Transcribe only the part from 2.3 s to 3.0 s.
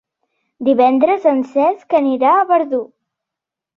a Verdú.